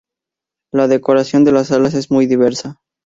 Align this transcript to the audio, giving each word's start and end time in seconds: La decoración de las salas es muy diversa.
La 0.73 0.87
decoración 0.87 1.43
de 1.43 1.51
las 1.51 1.67
salas 1.67 1.93
es 1.93 2.09
muy 2.09 2.25
diversa. 2.25 2.81